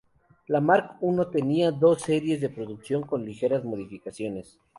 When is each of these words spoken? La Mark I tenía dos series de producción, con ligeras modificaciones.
La 0.47 0.59
Mark 0.61 0.95
I 1.03 1.25
tenía 1.31 1.69
dos 1.71 2.01
series 2.01 2.41
de 2.41 2.49
producción, 2.49 3.03
con 3.03 3.23
ligeras 3.23 3.63
modificaciones. 3.63 4.57